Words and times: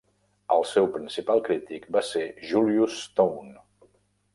El 0.55 0.65
seu 0.69 0.87
principal 0.95 1.45
crític 1.49 1.87
va 1.99 2.05
ser 2.11 2.25
Julius 2.55 3.01
Stone. 3.07 3.59